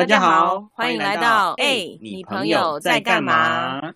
[0.00, 3.92] 大家好，欢迎来到哎，你朋友在干嘛？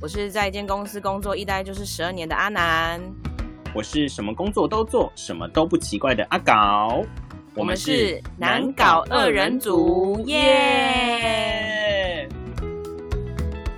[0.00, 3.02] 我是在一间公司工作一待就是十二年的阿南，
[3.74, 7.02] 我是什么工作都做，什么都不奇怪的阿搞。
[7.56, 11.85] 我们是难搞二人组，耶！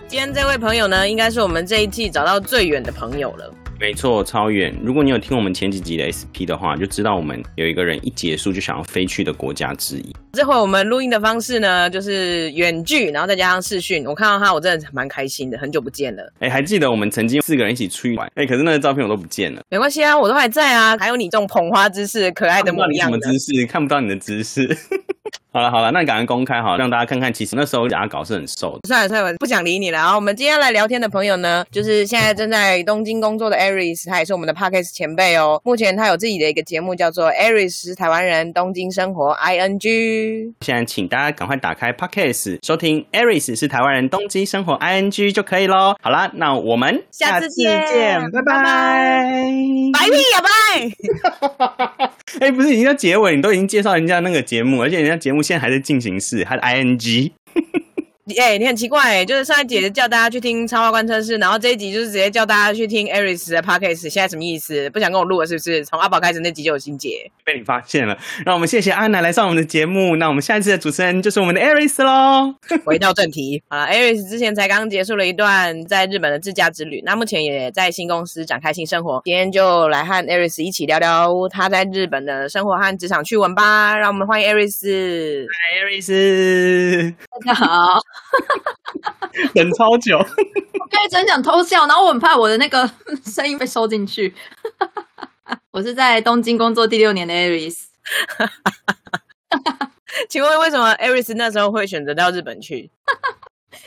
[0.09, 3.53] 今天这位朋友呢，应该是我们这一季找到最远的朋友了。
[3.79, 4.75] 没错，超远。
[4.83, 10.17] 如果你有听我们前几集的 SP 的话，就知道我们有一个人一结束就想要飞去的国家之一。
[10.33, 14.03] 这回我们录音的方式呢，就是远距，然后再加上视讯。
[14.07, 16.33] 我看到他，我真的蛮开心的，很久不见了。
[16.39, 18.27] 哎，还记得我们曾经四个人一起出去玩？
[18.35, 19.61] 哎，可是那个照片我都不见了。
[19.69, 20.97] 没关系啊，我都还在啊。
[20.99, 23.11] 还有你这种捧花姿势，可爱的模样。
[23.11, 23.67] 什么姿势？
[23.67, 24.67] 看不到你的姿势。
[25.51, 28.87] 好了好了，那你赶快公开哈，让大家看看，其实那时候牙搞是很瘦的。
[28.87, 29.99] 算了算了，不想理你了。
[29.99, 35.61] 然后我们今天来聊天的朋友呢，就是现在正在东京工作的 Aris，他也是我们的 Podcast 前辈哦。
[35.65, 40.53] 目前他有自己的一个节目，叫做 Aris 台湾人东京生活 ING。
[40.61, 45.97] 现在请大家赶快打开 Podcast 收听 Aris 是台湾人东京生活 ING 就可以喽。
[46.03, 49.25] 好啦，那我们下次见，拜拜，
[49.95, 52.11] 拜屁呀拜。
[52.41, 57.33] 哎，不是已经要结尾，你都已经介绍人家那个节目，而且人家节目现在还在进行式，还是 ing。
[58.39, 64.91] 哎，你很奇怪哎，就是上一集叫大家去听超话观测室，然后这一集就是直接叫大家去听 Aris 的 podcast，现在什么意思？
[64.91, 65.85] 不想跟我录了是不是？
[65.85, 68.19] 从阿宝开始那集就有心结，被你发现了。
[68.45, 72.55] 让我们谢谢阿奶来上我们的节目，那我们下一次的主持人就是我们的 Aris 喽。
[72.85, 79.23] 回到正题，好了，Aris 之前才刚结束了一段在日本的自驾之旅，那目前也在新公司展开新生活。
[79.25, 83.97] 今天就来和 Aris 一起聊聊他在日本的生活和职场趣闻吧。
[83.97, 85.47] 让我们欢迎 Aris。
[85.49, 87.15] 嗨，Aris。
[87.45, 88.01] 大家好。
[89.55, 92.91] 等超久， 我刚才真想偷笑，然后我很怕我的那个
[93.25, 94.35] 声音被收进去。
[95.71, 97.85] 我是在东京工作第六年的 Aris，
[100.29, 102.91] 请问为什么 Aris 那时候会选择到日本去？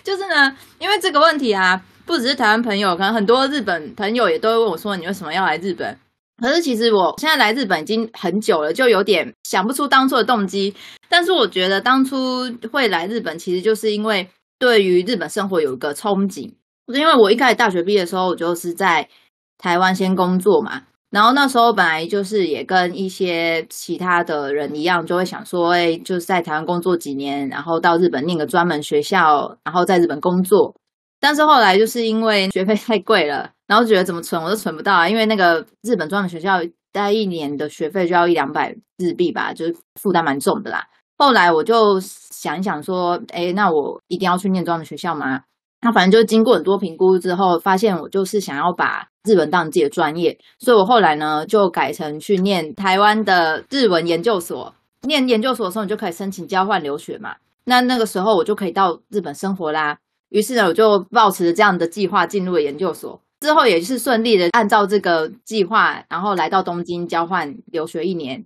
[0.04, 5.98] 就是呢，因为这个问题啊，不只是台湾朋友，可能很多日本朋友也都会问我说：“你为什么要来日本？”
[6.42, 10.74] 可是其实我现在来日本已经很久了，就有点想不出当初的动机。
[11.08, 14.28] 但是我觉得当初会来日本，其实就是因为。
[14.62, 16.54] 对于日本生活有一个憧憬，
[16.94, 19.10] 因为我一开始大学毕业的时候，我就是在
[19.58, 20.84] 台湾先工作嘛。
[21.10, 30.76] 然后那时候本来就是也跟一些其他的人一样，就会想说，哎，就是在台湾工作几年，然后到日本念个专门学校，然后在日本工作。
[31.20, 36.60] 但是后来就是因为学费太贵了，然后觉得怎么存我都存不到啊，因为那个日本专门学校
[36.92, 40.86] 待一年的学费就要一两百日币吧，就是负担蛮重的啦。
[41.18, 45.44] 后来我就想一想说，哎，那我一定要去念专门学校吗？
[45.80, 54.76] 那反正就经过很多评估之后，发现我就是想要把日文当自己的专业，所以我后来呢就改成去念台湾的日文研究所。
[55.08, 57.36] 念研究所的时候，你就可以申请交换留学嘛。
[57.64, 59.98] 那那个时候我就可以到日本生活啦。
[60.28, 68.46] 于是呢，我就抱持着这样的计划进入了研究所，之后也是顺利的按照这个计划，然后来到东京交换留学一年。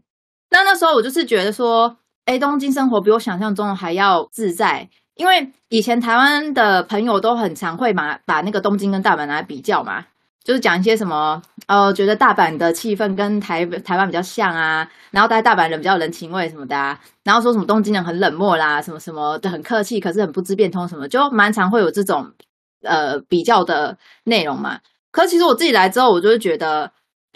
[0.50, 1.98] 那那时候我就是觉得说。
[2.26, 10.04] 哎，东京生活比我想象中还要自在，因为以前台湾的朋友都很常会把把那个东京跟大阪拿来比较嘛，
[10.44, 22.34] 就是讲一些什么，呃，觉得大阪的气氛跟台台湾比较像啊，然后大大阪人比较人情味什么的，啊，然后说什么东京人很冷漠啦，什么什么的很客气，可是很不知变通什么，就蛮常会有这种
[22.86, 24.80] 呃比较的内容嘛。
[25.12, 26.90] 可是其实我自己来之后，我就是觉得，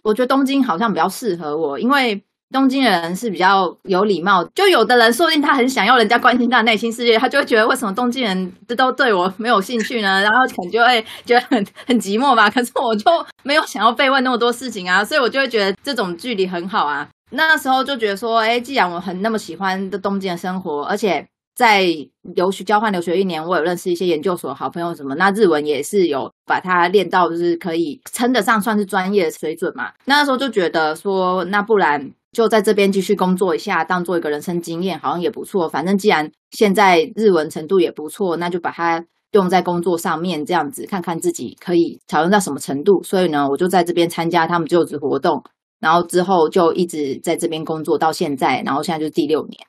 [0.04, 2.24] 我觉得东京好像比较适合我，因为。
[2.52, 10.20] 东京人是比较有礼貌，就有的人说不定他很想要人家关心他的内心世界，他就会觉得为什么东京人这都对我没有兴趣呢？
[10.24, 12.50] 然后可能就会觉得很很寂寞吧。
[12.50, 13.06] 可是我就
[13.44, 17.08] 没有想要被问那么多事情啊，所以我就会觉得这种距离很好啊。
[17.30, 21.24] 那时候就觉得说，哎，既然我很那么喜欢的东京的生活，而且
[21.60, 21.86] 在
[22.22, 29.92] 留学交换留学一年，我有认识一些研究所好朋友什么，那日文也是有把它练到就是可以称得上算是专业的水准嘛。
[30.06, 32.12] 那时候就觉得说，那不然。
[32.32, 35.68] 就在这边继续工作一下，当做一个人生经验，好像也不错。
[35.68, 43.02] 反正既然现在日文程度也不错，那就把它用在工作上面，这样子看看自己可以讨论到什么程度。
[43.02, 45.44] 所以呢，我就在这边参加他们就职活动，
[45.80, 49.60] 然后之后就一直在这边工作到现在，然后现在就是第六年。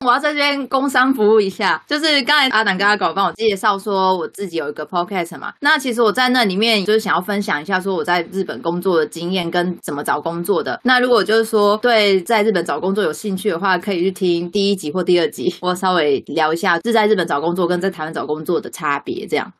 [0.00, 5.54] 我要在这边工商服务一下，就是刚才阿南跟阿狗帮我介绍说，我自己有一个 podcast 嘛。
[5.60, 10.78] 那其实我在那里面就是想要分享一下，说我在日本工作的经验跟怎么找工作的。
[10.84, 19.52] 那如果就是说对在日本找工作有兴趣的话，可以去听第一集或第二集，我稍微聊一下是在日本找工作跟在台湾找工作的差别，这样。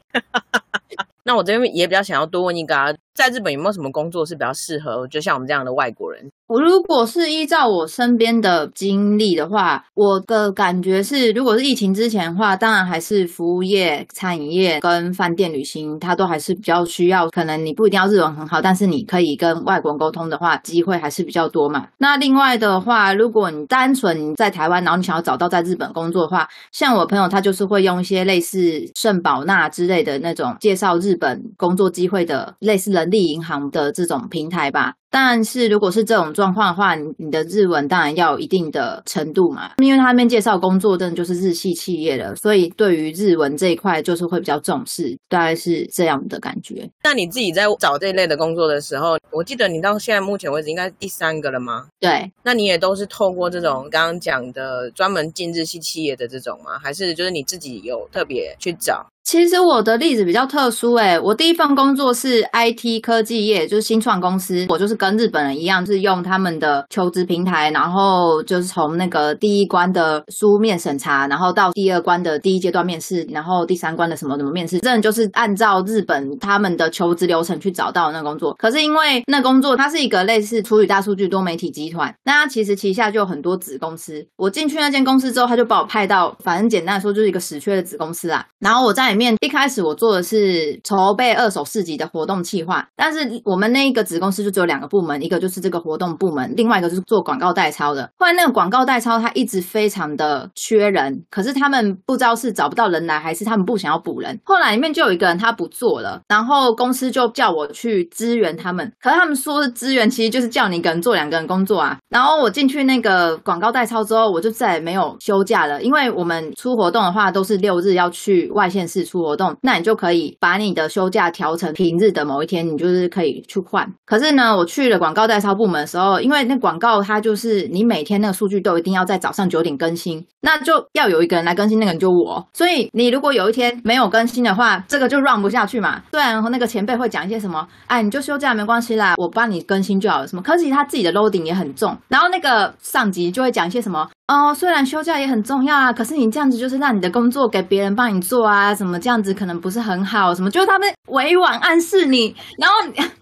[1.24, 6.22] 那我这边也比较想要多问一个啊，在日本有没有什么工作是比较适合，就像我们这样的外国人？
[6.46, 17.30] 我如果是依照我身边的经历的话，我的感觉是，如果是疫情之前的话，当然还是服务业、餐饮业跟饭店、旅行，它都还是比较需要。
[17.30, 21.88] 可能你不一定要日文很好，但是你可以跟外国人沟通的话，机会还是比较多嘛。
[21.96, 34.94] 那另外的话，如果你单纯在台湾，然后你想要找到在日本工作的话，像我朋友他就是会用一些类似圣宝纳之类的那种介绍日本工作机会的，类似人力银行的这种平台吧。
[35.14, 46.90] 但是如果是这种状况的话，你你的日文当然要有一定的程度嘛，因为他那边介绍工作真的就是日系企业了，所以对于日文这一块就是会比较重视，大概是这样的感觉。
[47.04, 51.84] 那你自己在找这一类的工作的时候，我记得你到现在目前为止应该是第三个了吗？
[52.00, 56.76] 对，那你也都是透过这种刚刚讲的专门进日系企业的这种吗？
[56.82, 59.06] 还是就是你自己有特别去找？
[59.24, 64.66] 其实我的例子比较特殊诶，我第一份工作是 IT 科技业，就是新创公司。
[64.68, 78.54] 我就是跟日本人一样，是用他们的求职平台，然后就是从那个第一关的书面审查，然后到第二关的第一阶段面试，然后第三关的什么什么面试，真的就是按照日本他们的求职流程去找到那工作。
[78.54, 84.24] 可是因为那工作它是一个类似处理大数据多媒体集团，那它其实旗下就有很多子公司。
[84.36, 88.46] 我进去那间公司之后，他就把我派到，反正简单来说就是一个死缺的子公司啊。
[88.60, 89.14] 然后我在里。
[89.16, 98.08] 面一开始我做的是筹备二手市集的活动企划，但是我们那一个子公司就只有两个部门，一个就是这个活动部门，另外一个就是做广告代操的。
[98.16, 104.38] 后来那个广告代操他一直非常的缺人，可是他们不知道是找不到人来，还是他们不想要补人。
[104.44, 111.98] 后来里面就有一个人他不做了，然后公司就叫我去支援他们，可是他们说的支援其实就是叫你一个人做两个人工作啊。
[112.08, 119.04] 然后我进去那个广告代操之后，我就再也没有休假了，因为我们出活动的话都是六日要去外县市。
[119.04, 123.86] 出活动，那你就可以把你的休假调成平日的某一天，你就是可以去换。
[124.06, 132.44] 可是呢，我去了广告代销部门的时候，因为那广告它就是你每天那个数据都一定要在早上九点更新，那就要有一个人来更新，那个人就我。
[132.52, 136.02] 所以你如果有一天没有更新的话，这个就 run 不下去嘛。
[136.10, 140.26] 虽然那个前辈会讲一些什么，哎，你就休假没关系啦，我帮你更新就好了。
[140.26, 140.42] 什么？
[140.42, 144.08] 可是他自己的 load 顶也很重，然后那个上级就会讲一些什么。
[144.26, 152.74] 哦，虽然休假也很重要啊，可是你这样子就是让你的工作给别人帮你做啊，什么这样子可能不是很好，什么就是他们委婉暗示你，然后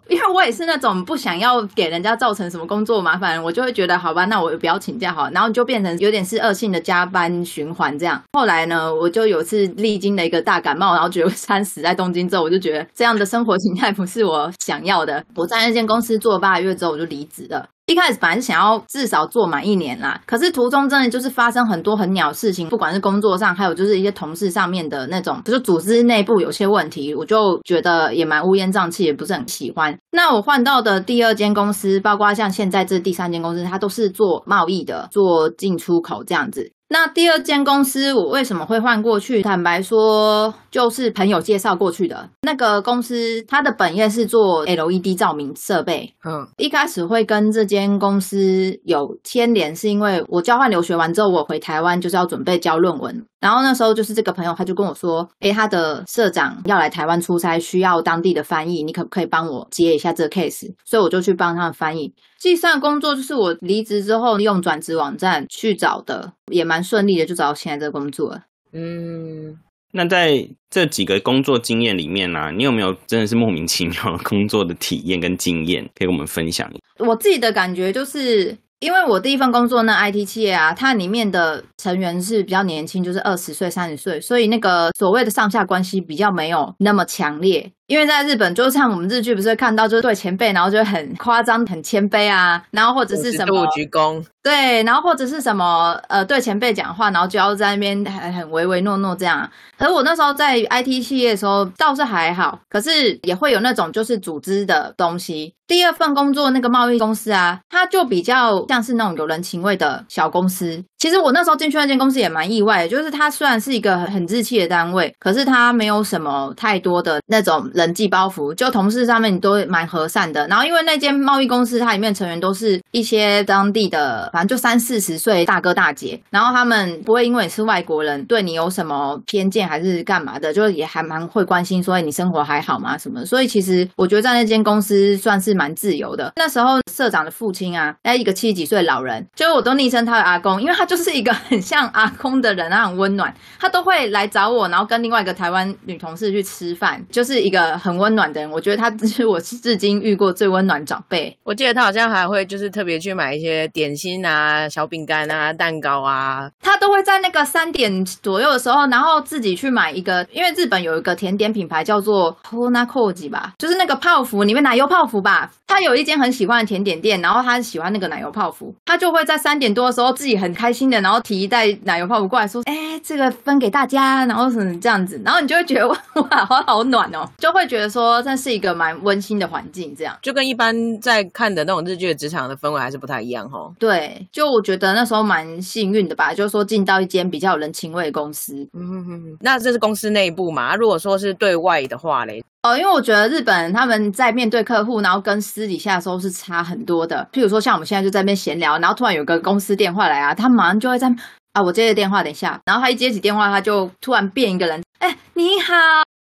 [0.08, 8.20] 因为我也是那种不想要给人家造成什么工作麻烦，我就会觉得好吧，那我不要请假好，然后就变成有点是恶性的加班循环这样。
[8.32, 15.24] 后来呢，我就有次历经了一个大感冒，然后觉得惨死 在东京之后，我就觉得这样的生活形态不是我想要的。
[15.34, 17.66] 我在那间公司做了八个月之后，我就离职了。
[17.92, 29.94] 一开始本来是想要至少做满一年啦，可是途中真的就是发生很多很鸟事情，不管是工作上，还有就是一些同事上面的那种，就是组织内部有些问题，我就觉得也蛮乌烟瘴气，也不是很喜欢。
[30.10, 36.72] 那我换到的第二间公司，包括像现在这第三间公司，它都是做贸易的，做进出口这样子。
[36.92, 39.42] 那第二间公司我为什么会换过去？
[39.42, 42.28] 坦白说，就是朋友介绍过去的。
[42.42, 46.14] 那个公司它的本业是做 LED 照明设备。
[46.22, 53.24] 嗯，一开始会跟这间公司有牵连，是因为我交换留学完之后，我回台湾就是要准备交论文。
[53.42, 62.14] 然后那时候就是这个朋友，他就跟我说：“诶，他的社长要来台湾出差，需要当地的翻译，你可不可以帮我接一下这个 case？” 所以我就去帮他们翻译。
[62.38, 68.40] 计算工作就是我离职之后用转职网站去找的，也蛮顺利的，就找到现在这个工作。
[68.72, 69.58] 嗯，
[69.92, 76.72] 那在这几个工作经验里面呢，你有没有真的是莫名其妙工作的体验跟经验，可以跟我们分享？
[77.00, 78.56] 我自己的感觉就是。
[78.82, 87.70] 因为我第一份工作那 IT 企业啊，它里面的成员是比较年轻，就是二十岁、三十岁，所以那个所谓的上下关系比较没有那么强烈。
[87.86, 99.50] 因为在日本，就像我们日剧不是看到，就是对前辈，然后就很夸张、很谦卑啊，然后或者是什么鞠躬，对，然后或者是什么呃，对前辈讲话，然后就要在那边很很唯唯诺诺这样。
[99.76, 105.54] 可是我那时候在 IT 企业的时候倒是还好，可是也会有那种就是组织的东西。
[105.66, 110.84] 第二份工作那个贸易公司啊，它就比较像是那种有人情味的小公司。
[111.02, 120.46] 其实我那时候进去那间公司也蛮意外的，就是它虽然是一个很日气的单位，可是它没有什么太多的那种人际包袱，就同事上面你都蛮和善的。
[120.46, 133.26] 然后因为那间贸易公司它里面成员都是一些当地的，反正就三四十岁大哥大姐，然后他们不会因为你是外国人对你有什么偏见还是干嘛的，就也还蛮会关心，说你生活还好吗什么。
[133.26, 136.32] 所以其实我觉得在那间公司算是蛮自由的。
[136.36, 140.86] 那时候社长的父亲啊，哎一个七十几岁老人，就我都昵称他的阿公，因为他。
[140.92, 148.50] 就是一个很像阿空的人，他很温暖，他都会来找我，然后跟另外一个台湾女同事去吃饭，就是一个很温暖的人。
[148.50, 151.34] 我觉得他是我至今遇过最温暖长辈。
[151.44, 165.50] 我记得他好像还会就是特别去买一些点心啊、小饼干啊、蛋糕啊，他都会在那个三点左右的时候，然后自己去买一个，因为日本有一个甜点品牌叫做 Honakoji 吧，就是那个泡芙里面奶油泡芙吧。
[165.66, 183.70] 他有一间很喜欢的甜点店，然后他喜欢那个奶油泡芙，他就会在三点多的时候自己很开心的，然后提一袋奶油泡芙过来说：“哎，这个分给大家。”然后什么这样子，然后你就会觉得哇，好好暖哦，就会觉得说这是一个蛮温馨的环境，这样就跟一般在看的那种日剧的职场的氛围还是不太一样哈。
[183.78, 188.68] 对，就我觉得那时候蛮幸运的吧，就是说进到一间比较有人情味的公司。
[188.72, 190.74] 嗯哼哼，那这是公司内部嘛？
[190.76, 192.42] 如果说是对外的话嘞？
[192.62, 197.28] 哦，因为我觉得日本人他们在面对客户，然后跟私底下的时候是差很多的。
[197.32, 201.08] 譬如说，像我们现在就在那边闲聊，然后突然有个公司电话来啊，他马上就会在
[201.54, 202.60] 啊，我接个电话，等一下。
[202.64, 205.74] 然后他一接起电话，他就突然变一个人，哎，你好，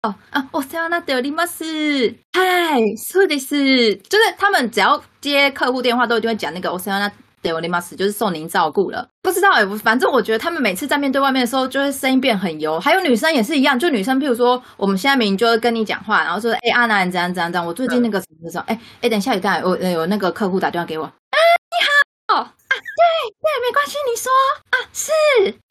[0.09, 7.09] 哦啊，我是那德里马斯，嗨，是的是，就是他们只要接客户电话，都一定会讲那个我是那。
[7.45, 9.07] 对，我 m 就是受您照顾了。
[9.21, 12.79] 不知道哎，反正我觉得他们每次在面对外面的时候，就会声音变很油。
[12.79, 21.37] 还有女生也是一样，就女生，譬如说我们现在明明就是跟你讲话，然后说，哎，阿南怎样怎样怎样，我最近那个什么什么，哎哎，等一下，有刚我有那个客户打电话给我，啊，
[21.69, 24.31] 你好，啊，对对，没关系，你说
[24.71, 25.11] 啊，是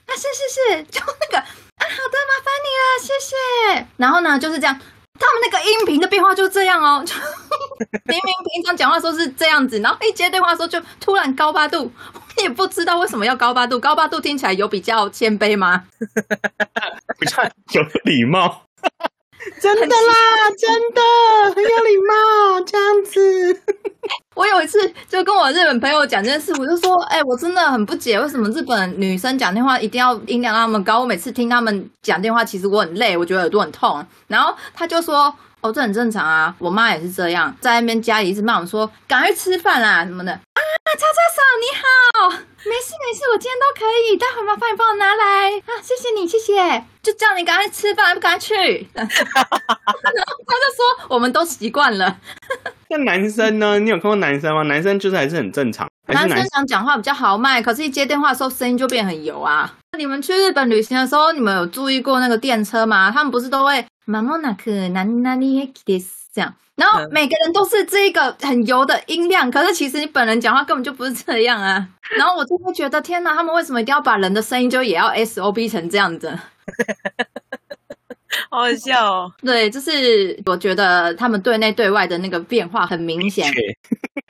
[0.06, 1.44] 啊，是是是，就那个啊，
[1.78, 3.86] 好的，麻烦你了，谢谢。
[3.96, 4.78] 然后呢，就是这样。
[5.18, 7.14] 他们那个音频的变化就这样哦，就
[8.04, 11.90] 明明平常讲话时候是这样子，然后一接电话的时候就突然高八度，
[12.38, 13.78] 也不知道为什么要高八度。
[13.78, 15.84] 高八度听起来有比较谦卑吗？
[17.18, 18.62] 比较有礼貌。
[19.60, 21.00] 真的啦，真的
[21.54, 23.60] 很有礼貌，这样子。
[24.34, 31.00] 我有一次就跟我日本朋友讲这件事，我就说：“哎，我真的很不解，为什么日本女生讲电话一定要音量那么高？
[31.00, 35.32] 我每次听他们讲电话，其实我很累，我觉得耳朵很痛。”然后他就说
[35.62, 40.53] ：“哦，这很正常啊，我妈也是这样，在那边家里一直骂我们说赶快吃饭啦什么的啊，
[40.94, 42.30] 叉叉嫂你好，
[42.64, 48.88] 没事没事，我今天都可以，待会麻烦你帮我拿来啊，谢谢你，谢谢。”就叫你赶快吃饭，不赶快去。
[48.94, 50.18] 然后他就
[50.74, 52.18] 说，我们都习惯了。
[52.88, 53.78] 那男生呢？
[53.78, 54.62] 你有看过男生吗？
[54.62, 55.86] 男生就是还是很正常。
[56.06, 59.74] 男生想讲话比较豪迈，可是一接电话的时候声音就变很油啊。
[59.98, 63.10] 你们去日本旅行的时候，你们有注意过那个电车吗？
[63.10, 71.88] 他们不是都会马莫纳克哪哪里这样，然后每个人都是这个很油的音量，可是其实你本人讲话根本就不是这样啊。
[72.18, 76.36] 然后我就会觉得，天哪，他们为什么一定要把人的声音就也要 S O B 成这样子？
[78.50, 79.32] 好好笑哦！
[79.42, 83.52] 对，就是我觉得他们对内对外的那个变化很明显。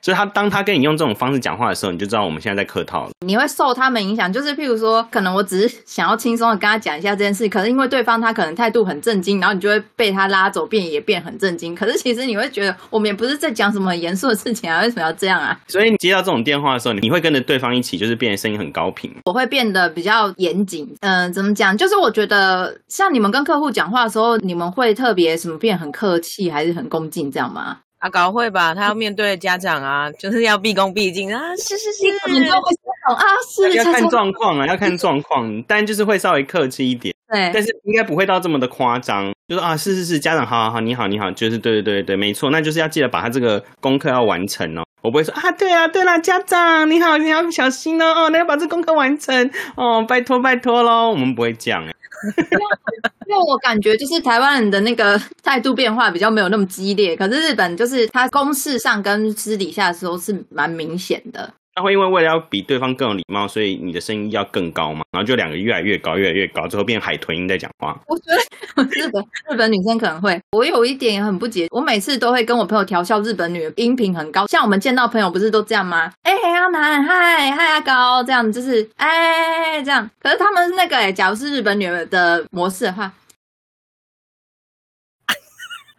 [0.02, 3.10] 所以他当他跟你用这种方式讲话的时候，你就知道我们现在在客套了。
[3.26, 11.74] 你会受他们影响，就是譬如说，可能我只是想要轻松的跟他讲一下这件事，可是因为对方他可能态度很震惊，然后你就会被他拉走，变也变很震惊。
[11.74, 15.58] 可是其实你会觉得，我们也不是在讲什么很严肃的事情啊，为什么要这样啊？
[15.68, 19.10] 所以你接到这种电话的时候，你会跟着对方一起，就是变得声音很高频。
[19.24, 20.86] 我会变得比较严谨。
[21.00, 21.74] 嗯，怎么讲？
[21.76, 27.78] 就是我觉得像你们跟客户讲话的时候，你们会特别什么变很客气，还是很恭敬这样吗？
[27.98, 28.74] 啊，搞会吧？
[28.74, 31.54] 他要面对家长啊， 就是要毕恭毕敬啊。
[31.56, 32.58] 是是是，你就会
[33.06, 33.14] 啊，
[33.48, 37.14] 是要看状况啊，要看状况，但就是会稍微客气一点。
[37.28, 39.32] 对，但是应该不会到这么的夸张。
[39.48, 44.82] 就是啊，是是是，家长好好好，你好你好，就是对对对对，没错，那就是要记得把他这个功课要完成哦。
[45.02, 51.92] 我不会说啊，对啊对啦，家长你好，你要小心哦哦，那要把这功课完成哦，拜托拜托喽，我们不会这样哎。
[53.26, 61.52] 因为我感觉就是台湾人的那个态度变化比较没有那么激烈，可是日本就是他公事上跟私底下的时候是蛮明显的。
[61.74, 67.98] 他会因为为了要比对方更有礼貌，所以你的声音要更高嘛，然后就两个越来越高，越来越高，最后变海豚音在讲话。
[68.06, 76.12] 我觉得日本日本女生可能会，我有一点也很不解，我每次都会跟我朋友调笑日本女音频很高，像我们见到朋友不是都这样吗？
[76.22, 80.08] 哎，阿南，嗨嗨阿高，这样就是哎这样。
[80.20, 83.12] 可是他们那个哎，假如是日本女的模式的话。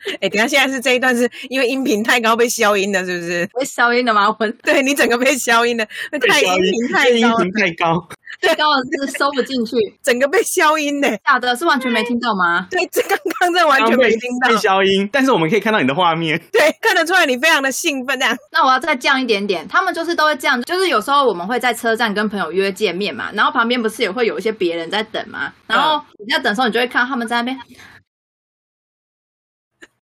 [0.21, 3.47] 哎，等下，现在是这一段是因为音频太高被消音了，是不是？
[3.57, 4.35] 被消音了吗？
[4.39, 5.85] 我对你整个被消音的，
[6.27, 8.07] 太音频太高，音频太高，
[8.41, 11.07] 太高了是收不进去， 整个被消音呢。
[11.25, 12.67] 假的，是完全没听到吗？
[12.69, 18.19] 对，这刚刚这完全没听到被消音，但是我们可以看到你的画面，对，看得出来你非常的兴奋。
[18.19, 19.67] 这样，那我要再降一点点。
[19.67, 27.57] 他们就是都会这样，就是有时候我们会在车站跟朋友约见面嘛，然后旁边不是也会有一些别人在等嘛，然后你在等的时候，你就会看到他们在那边。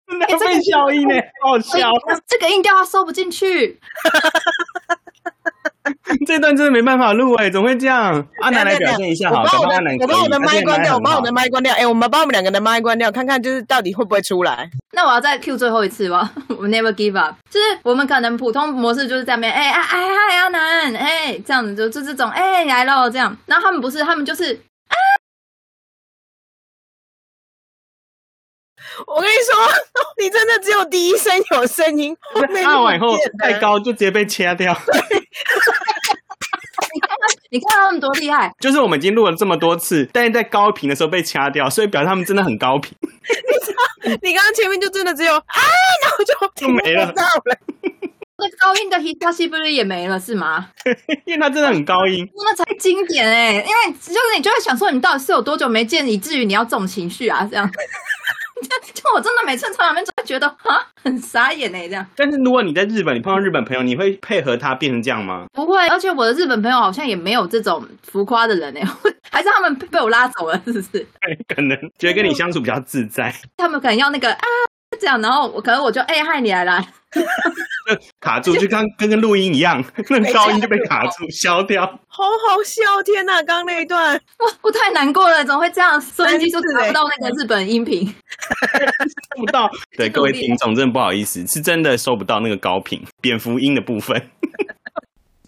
[0.40, 1.92] 这个消音呢，好笑。
[2.28, 3.80] 这个音调它收不进去。
[6.28, 8.28] 这段真的没办法录哎，怎么会这样？
[8.42, 11.44] 阿南来表现一下好，我把我的我把我的麦关掉，我把我的麦。
[11.44, 11.74] 麦关掉。
[11.74, 14.70] 哎，我们把我们两个的麦关掉，看看就是到底会不会出来。
[14.92, 17.36] 那我要再 Q 最后一次吧， 我 never give up。
[17.50, 23.36] 就是我们可能普通模式就是在那边，哎哎哎嗨阿南，哎这样子就就这种，哎来喽这样。
[23.46, 24.60] 然后他们不是，他们就是
[29.08, 29.56] 我跟你说，
[30.22, 34.76] 你真的只有第一声有声音， 后面按完以后太高就直接被掐掉。
[37.52, 42.96] 你看他们多厉害，就是我们已经录了这么多次，但是在高频的时候被掐掉，所以表示他们真的很高频。
[44.22, 45.44] 你刚刚前面就真的只有啊，
[46.04, 47.58] 然后就就没了到了。
[48.42, 50.70] 那高音的 Hitachi 不是也没了是吗？
[51.26, 52.26] 因为它真的很高音。
[52.36, 57.46] 那才经典哎、因为就是你就会想说，你到底是有多久没见，以至于你要这种情绪啊？
[57.50, 57.70] 这样，
[58.62, 65.46] 就 就我真的每次从两遍，就会觉得啊，很傻眼哎、这样但是如果你在日本，你碰到日本朋友，你会配合他变成这样吗？
[65.54, 68.82] 不会，而且我的日本朋友好像也没有这种浮夸的人哎、
[69.32, 71.08] 还是他们被我拉走了，是不是？
[71.54, 74.42] 可能觉得跟你相处比较自在，他们可能要那个啊
[75.00, 76.86] 这样，然后我可能我就哎、嗨你来啦，
[78.20, 81.86] 卡住，就刚跟跟录音一样，那个高音就被卡住，消掉。
[82.08, 82.84] 好好笑！
[83.04, 86.00] 天哪，刚刚那一段，我我太难过了，怎么会这样？
[86.00, 88.06] 收音机就真是欸查不到那个日本音频。
[88.06, 89.72] 收不到。
[89.98, 94.30] 对各位听众，真的不好意思，是真的收不到那个高频蝙蝠音的部分。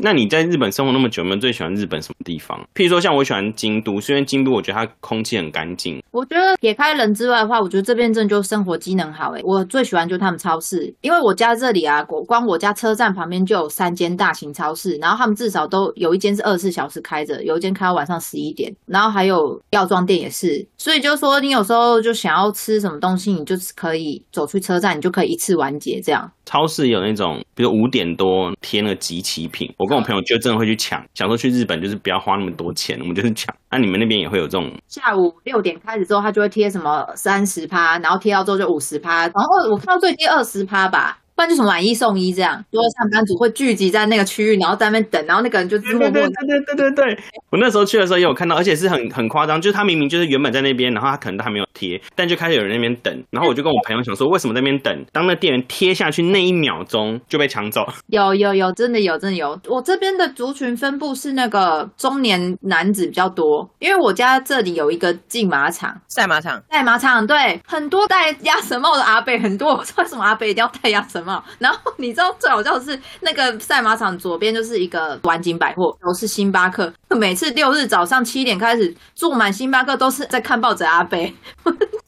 [0.03, 2.59] 那你在日本生活那么久，有没有最喜欢日本什么地方？
[2.73, 9.41] 譬如说，像我喜欢京都，是因为京都我觉得它空气很干净，我觉得撇开人之外的话，我觉得这边真的就生活机能好诶。
[9.43, 20.65] 我最喜欢就是他们超市，因为我家这里啊，我光我家车站旁边就有三间大型超市，然后他们至少都有一间是二十四小时开着，有一间开到晚上十一点，然后还有药妆店也是。
[20.77, 26.31] 所以就说你有时候就想要吃什么东西，你就是可以走去车站，你就可以一次完结这样。
[26.51, 33.55] 超市有那种，比如五点多贴那个集齐品，我跟我朋友就真的会去抢，想说去日本就是不要花那么多钱，我们就是抢。
[33.71, 34.69] 那、你们那边也会有这种？
[34.85, 42.63] 下午六点开始之后，他就会贴什么三十趴，然后贴到之后就五十趴，然后我看到最低二十趴吧，不然就什么买一送一这样。
[42.71, 55.05] 所有上班族会聚集在那个区域，然后在那边等，然后那个人就默默对对对对对对对，我那时候去的时候也有看到，而且是很很夸张，就是他明明就是原本在那边，然后他可能都还没有贴，但就开始有人在那边等，然后我就跟我朋友想说，为什么在那边等？
[55.11, 59.59] 当那店员贴下去那一秒钟就被抢走，有有有，真的有真的有。
[59.67, 65.99] 我这边的族群分布是那个中年男子比较多，因为我家这里有一个竞马场。
[66.07, 71.30] 赛马场，赛马场对，很多戴鸭舌帽的阿贝很多，我不知道为什么阿贝一定要戴鸭舌帽。
[71.59, 76.91] 然后你知道最好笑的是，那个赛马场左边就是一个晚景百货，都是星巴克。
[77.09, 81.33] 每次六日早上七点开始，坐满星巴克都是在看报纸阿贝，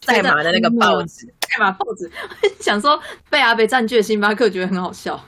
[0.01, 1.27] 赛马的 那个报纸。
[1.41, 2.09] 赛马报纸，
[2.59, 5.23] 想说被阿贝占据的星巴克，觉得很好笑。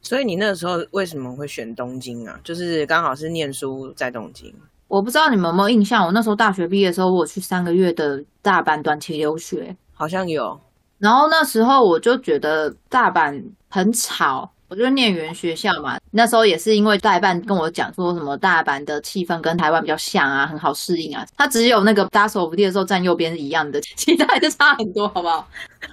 [0.00, 2.40] 所以你那时候为什么会选东京啊？
[2.42, 4.54] 就是刚好是念书在东京。
[4.88, 10.58] 我不知道你们有没有印象，我那时候大学毕业的时候，我去三个月的大阪短期留学，好像有，
[11.00, 15.98] 然后那时候我就觉得大阪很吵，我就念语言学校嘛。
[16.12, 21.26] 那时候也是因为代办跟我讲说什么大阪的气氛跟台湾比较像啊，很好适应啊。
[21.36, 25.48] 它只有那个搭手扶梯的时候站右边是一样的，其他就差很多，好不好？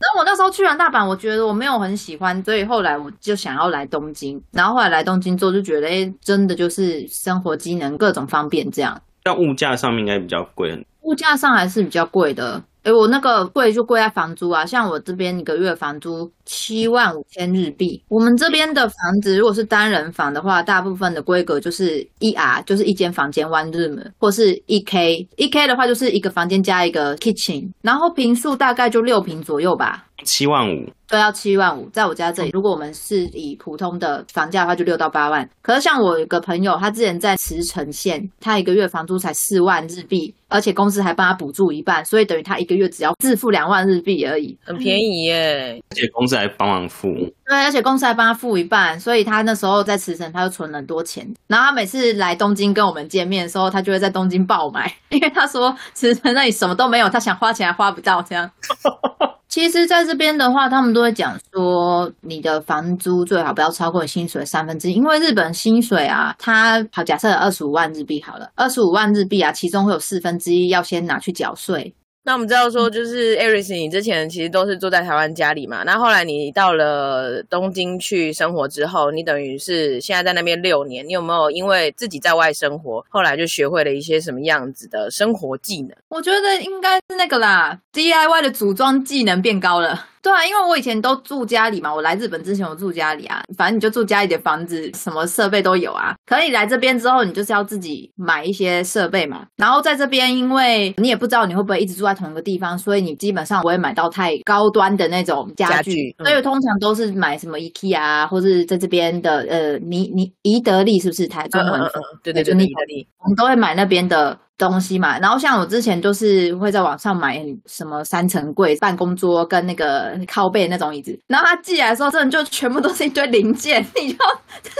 [0.00, 4.40] 那我那时候去完大阪，我觉得我没有很喜欢，所以后来我就想要来东京。
[4.52, 9.00] 然后后来来东京之后，就觉得哎、诶真的就是生活机能各种方便这样。
[9.22, 12.62] 但物价上面应该比较贵物价上还是比较贵的。
[12.84, 18.02] 诶，我那个贵就贵在房租啊，像我这边一个月房租七万五千日币。
[18.08, 25.26] 我们这边的房子如果是单人房的话，大部分的规格就是一 R，就是一间房间 one room，或是一 K。
[25.36, 30.04] 一 K 的话就是一个房间加一个 kitchen，然后平数大概就六平左右吧。
[30.22, 35.48] 七万五，都要七万五，在我家这里，如果我们是以普通的房价的话，就六到八万。
[35.60, 44.56] 可是像我有个朋友，他之前在茨城县，他一个月房租才四万日币，而且公司还帮他补助一半，所以等于他一个月只要自付两万日币而已。
[44.64, 45.82] 很便宜耶。
[45.90, 47.08] 而且公司还帮忙付。
[47.46, 51.28] 对，而且公司还帮他付一半，所以他那时候在茨城他就存了很多钱。
[51.48, 58.50] 然后他每次来东京跟我们见面的时候，他就会在东京爆买，因为他说茨城那里什么都没有，他想花钱还花不到这样。
[59.54, 71.94] 其实，在这边的话，他们都会讲说，你的房租最好不要超过你薪水三分之一，因为日本薪水啊，它好假设二十五万日币好了，二十五万日币啊，其中会有四分之一要先拿去缴税，
[72.26, 85.90] 那我们知道说，就是 Aris，你之前其实都是住在台湾家里嘛，那后来你到了东京去生活之后，你等于是现在在那边六年，你有没有因为自己在外生活，后来就学会了一些什么样子的生活技能？
[86.08, 90.06] 我觉得应该是那个啦，DIY 的组装技能变高了。
[90.24, 96.14] 对啊，因为我以前都住家里嘛，我来日本之前我住家里啊，反正你就住家里的房子，什么设备都有啊。
[96.24, 99.44] 可以来这边之后，你就是要自己买一些设备嘛。
[99.56, 111.72] 然后在这边，因为你也不知道你会不会一直住在同一个地方，所以你基本上不会买到太高端的那种家具，家具嗯所以通常都是买什么 IKEA 啊，或是在这边的呃尼尼宜得利是不是台中文？
[111.78, 115.18] 嗯嗯嗯，对对对，就那意大利，我们都会买那边的东西嘛。
[115.18, 124.18] 然后像我之前就是会在网上买什么三层柜、办公桌跟那个靠背那种椅子，然后他寄来的时候，真的就全部都是一堆零件， 你就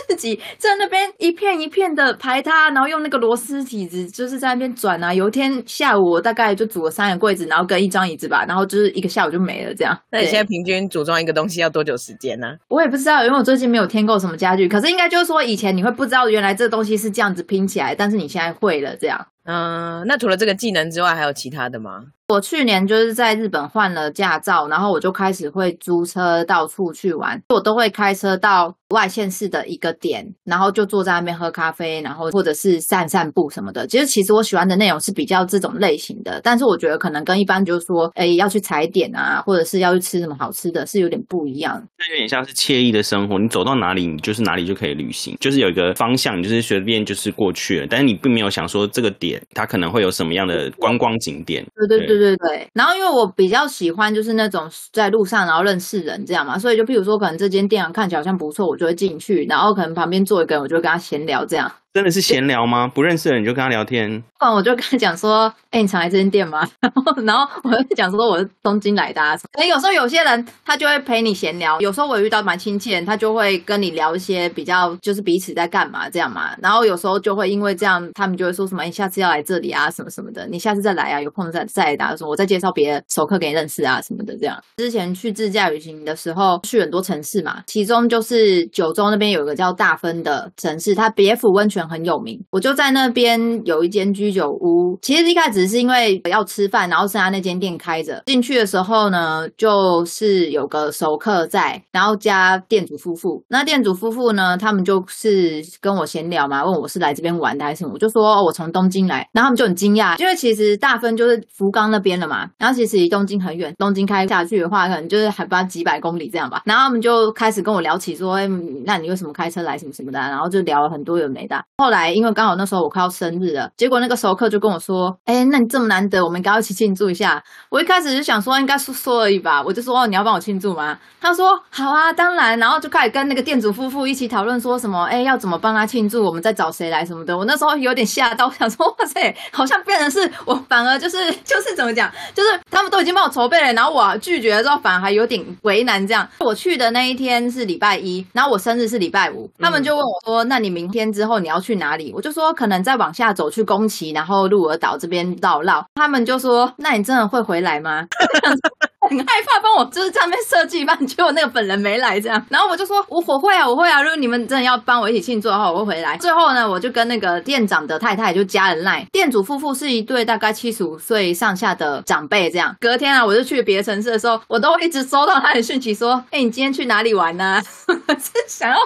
[0.08, 5.12] 自己在那边一片一片的排它，然后用那个螺丝体子就是在那边转啊。
[5.12, 9.98] 有一天下午我大概就组了三个柜子，然后跟一张椅子吧，然后就是一个下午就没了这样。
[10.10, 12.46] 那你现在平均组装一个东西要多久时间呢？
[12.68, 19.26] 我也不知道，因为我最近没有添购什么家具，可是应该就是说以前你会不知道原来这东西是这样子拼起来，但是你现在会了这样。
[19.44, 22.06] 嗯，那除了这个技能之外，还有其他的吗？
[22.26, 33.86] 我去年就是在日本换了驾照，然后我就开始会租车到处去玩，我都会开车到外县市的一个点，然后就坐在那边喝咖啡，然后或者是散散步什么的。
[33.86, 41.86] 其实其实我喜欢的内容是比较这种类型的，但是我觉得可能跟一般就是说，哎，要去踩点啊，或者是要去吃什么好吃的，是有点不一样。
[41.98, 51.62] 那有点像是惬意的生活，你走到哪里，你就是哪里就可以旅行，就是有一个方向，你就是随便就是过去了，但是你并没有想说这个点它可能会有什么样的观光景点。
[51.76, 52.68] 对对对对对对对。
[52.74, 61.70] 然后因为我比较喜欢就是那种在路上然后认识人这样嘛，所以就譬如说可能这间店啊看起来好像不错，我就会进去，然后可能旁边坐一个人，我就会跟他闲聊这样。
[61.94, 62.88] 真的是闲聊吗？
[62.88, 66.68] 不认识的人你就跟他聊天，不然我就跟他讲说，哎、你常来这间店吗？
[66.80, 69.36] 然后，然后我就讲说我是东京来的、啊。
[69.52, 76.50] 可能有时候有些人他就会陪你闲聊，有时候我遇到蛮亲切的，他就会跟你聊一些比较就是彼此在干嘛这样嘛。
[76.60, 84.60] 然后有时候就会因为这样，他们就会说什么，哎、下次要来这里啊，什么什么的，你下次再来啊，有空再再来打，说我再介绍别的熟客给你认识啊什么的这样。
[84.78, 92.40] 之前去自驾旅行的时候，去很多城市嘛，其中就是九州那边有一个叫大分的城市，它别府温泉很有名。
[92.50, 98.22] 我就在那边有一间居酒屋，其实一开始是因为要吃饭，然后剩下那间店开着。
[98.26, 103.44] 进去的时候呢，就是有个熟客在，然后加店主夫妇。
[103.48, 116.62] 那店主夫妇呢，他们就是跟我闲聊嘛，问我是来这边玩的还是什么，我就说、我从东京来，然后他们就很惊讶，因为其实大分就是福冈那边了嘛，然后其实离东京很远，东京开下去的话，可能就是海拔几百公里这样吧。
[116.64, 118.48] 然后他们就开始跟我聊起说，哎，
[118.84, 121.62] 那你为什么开车来什么什么的、然后就聊了很多有没的。
[121.76, 127.42] 后来因为刚好那时候我快要生日了，结果那个熟客就跟我说，哎，那你这么难得，我们应该要一起庆祝一下。
[127.68, 130.96] 我一开始就想说应该说说而已吧，我就说哦，你要帮我庆祝吗？
[131.20, 132.44] 他说好啊，当然。
[132.58, 137.36] 然后就开始跟那个店主夫妇一起讨论说什么，哎，要怎么帮他庆祝，我们再找谁来什么的。
[137.36, 146.28] 我那时候有点吓到，我想说哇塞，好像变成是我反而就是就是怎么讲，就是他们都已经帮我筹备了，然后我拒绝了之后，反而还有点为难这样。
[146.38, 152.12] 我去的那一天是礼拜一，然后我生日是礼拜五，他们就问我说，那你明天之后你要去哪里？
[152.14, 155.84] 我就说可能再往下走去宫崎，然后鹿儿岛这边绕绕。
[155.94, 158.06] 他们就说，那你真的会回来吗？
[159.08, 166.16] 很害怕帮我就是在那边设计一半，结果那个本人没来这样，然后我就说我我会啊我会啊，如果你们真的要帮我一起庆祝的话，我会回来。
[166.18, 172.74] 最后呢，我就跟那个店长的太太就加了 line，店主夫妇是一对大概七十五岁上下的长辈这样。
[172.80, 177.60] 隔天啊，我就去别的城市的时候，我都一直收到他的讯息说，哎、你今天去哪里玩呢、
[178.18, 178.76] 是想要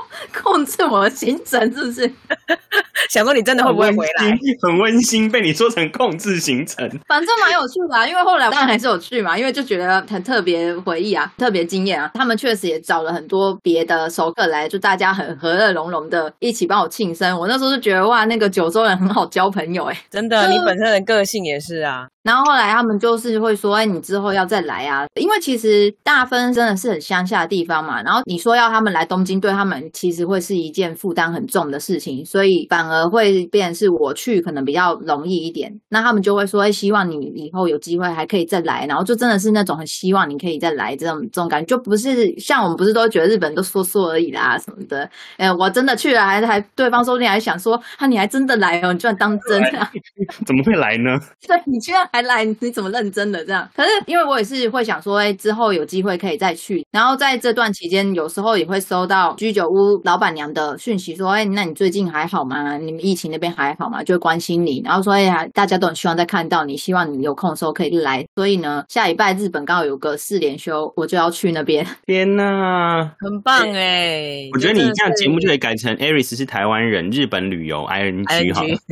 [0.43, 2.11] 控制我的行程是不是？
[3.11, 4.37] 想说你真的会不会回来？
[4.63, 6.89] 很温馨，被你说成控制行程。
[7.07, 12.11] 反正蛮有趣的、啊，因为后来当然还是有去嘛，因为就觉得很特别回忆啊，特别惊艳啊。
[12.15, 17.39] 他们确实也找了很多别的熟客来，就大家很和乐融融的一起帮我庆生。
[17.39, 22.07] 我那时候就觉得哇，那个九州人很好交朋友哎、 真的，你本身的个性也是啊。
[22.29, 28.03] 然后后来他们就是会说，哎，你之后要再来啊，因为其实大分真的是很乡下的地方嘛。
[28.03, 35.73] 然后你说要他们来东京，对他们其实会是一件负担很重的事情，所以反而会变成是我去可能比较容易一点。
[35.89, 45.09] 那他们就会说，哎，希望你以后有机会还可以再来，然后就真的是那种很希望你可以再来这种这种感觉，就不是像我们不是都觉得日本都说说而已啦什么的。
[45.37, 49.91] 哎，我真的去了，还还对方说不定还想说，啊，你还真的来哦，你居然当真啊。
[50.47, 51.19] 怎么会来呢？
[51.47, 53.69] 对你居然还来，你怎么认真的这样？
[53.75, 56.87] 可是因为我也是会想说，哎、之后有机会可以再去。
[56.93, 62.79] 然后在这段期间，有时候也会收到居酒屋老板娘的讯息，说，哎、那你最近还好吗？
[62.79, 64.03] 你们疫情那边还好吗？
[64.03, 68.25] 就会关心你，然后说，哎、呀，大家都很希望再看到你，希望你有空的时候可以来。
[68.37, 71.85] 所以呢，下礼拜日本刚好有个四连休，我就要去那边。
[72.07, 73.15] 天哪！
[73.19, 74.49] 很棒哎！
[74.53, 78.79] 我觉得你这样节目就可以改成 Aris 是台湾人，日本旅游 ING 好了 ING。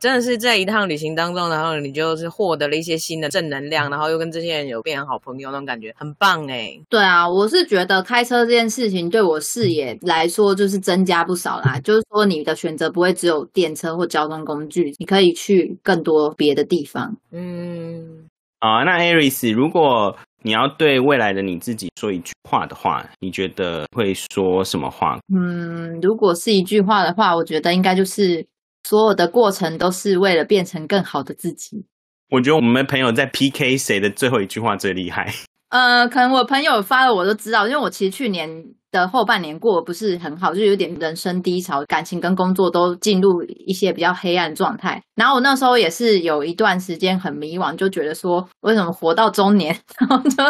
[0.00, 6.78] 真的是在一趟旅行当中，然后你就是获得了一些新的正能量，然后又跟这些人有变成好朋友，那种感觉很棒哎。
[6.90, 11.80] 对啊，我是觉得开车这件事情对我视野来说就是增加不少啦。
[11.82, 17.16] 就是说你的选择不会只有电车或交通工具，你可以去更多别的地方。
[17.32, 18.26] 嗯，
[18.64, 25.18] 啊，那 Aris，如果你要对未来的你自己说一句话的话，你觉得会说什么话？
[25.36, 28.46] 嗯，如果是一句话的话，我觉得应该就是
[28.84, 31.84] 所有的过程都是为了变成更好的自己。
[32.30, 35.30] 我觉得我们朋友在 PK 谁的最后一句话最厉害。
[35.68, 38.48] 呃，可能我朋友发了我都知道，因为我其实去年。
[38.94, 45.02] 的后半年过得不是很好，就有点人生低潮，感情跟工作都进入一些比较黑暗状态。
[45.16, 50.44] 然后我那时候也是有一段时间很迷惘，就觉得说为什么活到中年， 然后就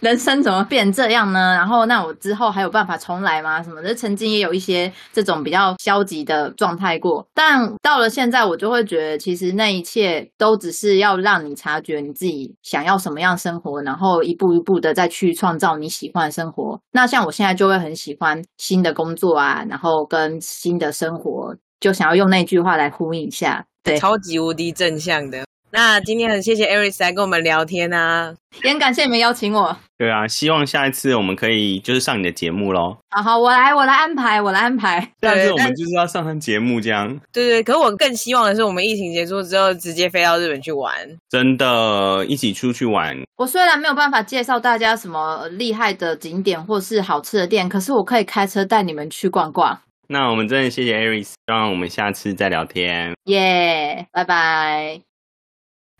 [0.00, 1.54] 人生怎么变这样呢？
[1.54, 3.62] 然后那我之后还有办法重来吗？
[3.62, 7.26] 什么的，曾经也有一些这种比较消极的状态过。
[7.34, 16.78] 但到了现在，我就会觉得其实那一切都只是要让你察觉你自己想要什么样生活，然后一步一步的再去创造你喜欢的生活。
[16.90, 17.68] 那像我现在就。
[17.68, 25.44] 会很喜欢新的工作啊，然后跟新的生活，就想要用那句话来呼应一下，对，超级无敌正向的。
[25.70, 29.76] 那今天很谢谢 Aris 来跟我们聊天啊，也很感谢你们邀请我。
[29.98, 32.96] 对啊，希望下一次我们可以就是上你的节目喽。
[33.10, 35.12] 好好，我来，我来安排，我来安排。
[35.20, 37.08] 但是我们就是要上上节目这样。
[37.32, 40.94] 对对，可是我更希望的是，我们疫情结束之后，直接飞到日本去玩。
[41.28, 43.16] 真的，一起出去玩。
[43.36, 49.80] 我虽然没有办法介绍大家什么厉害的景点或是好吃的店，可是我可以开车带你们去逛逛。
[50.08, 53.12] 那我们真的谢谢 Aris，让我们下次再聊天。
[53.24, 55.07] 耶，拜拜。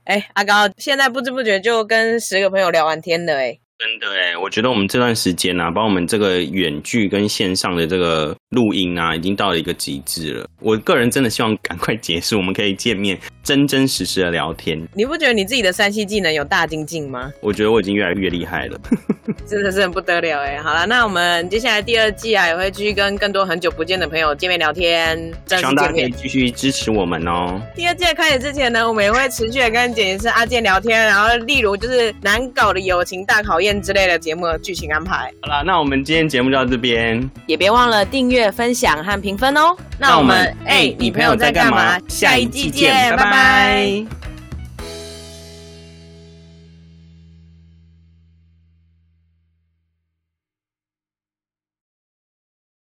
[0.08, 3.58] 哎，阿高，现在不知不觉就跟十个朋友聊完天了，哎。
[3.78, 10.44] 真的哎，我觉得我们这段时间呢，把我们这个远距跟线上的这个录音啊，已经到了一个极致了。
[10.60, 14.84] 我个人真的希望赶快结束，我们可以见面，真真实实的聊天。
[14.94, 17.32] 你不觉得你自己的三 C 技能有大精进吗？
[17.40, 18.76] 我觉得我已经越来越厉害了，
[19.46, 20.60] 真的是很不得了哎。
[20.60, 25.16] 好了，那我们接下来第二季啊，也会继续跟更多很久不见的朋友见面聊天。
[25.46, 27.62] 希望大家可以继续支持我们哦。
[27.76, 33.67] 第二季开始之前呢，我们也会持续的跟剪辑师阿健聊天，然后例如就是难搞的友情大考验。
[33.82, 35.32] 之类的节目的剧情安排。
[35.42, 39.76] 好了，那我们今天节目就到这边，也别忘了订阅、分享和评分哦。
[39.98, 41.98] 那我们，哎，你朋友在干嘛？
[42.08, 44.27] 下一季见，拜拜。